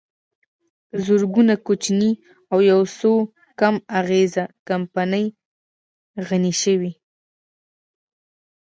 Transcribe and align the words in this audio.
زرګونه 1.05 1.53
کوچنۍ 1.65 2.11
او 2.51 2.57
یوڅو 2.69 3.13
کم 3.59 3.75
اغېزه 3.99 4.43
کمپنۍ 4.67 5.25
غني 6.27 6.53
شوې 6.61 6.91